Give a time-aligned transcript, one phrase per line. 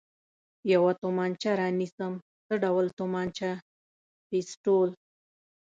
[0.73, 2.13] یوه تومانچه را نیسم،
[2.47, 3.51] څه ډول تومانچه؟
[4.29, 4.89] پېسټول.